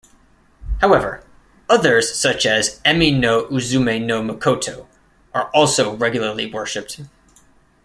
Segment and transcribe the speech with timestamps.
[0.79, 1.23] However,
[1.69, 4.87] others such as Ame-no-Uzume-no-Mikoto
[5.31, 7.01] are also regularly worshipped.